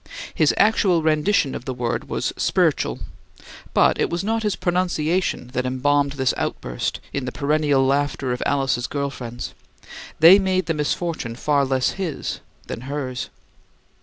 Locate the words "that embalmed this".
5.53-6.33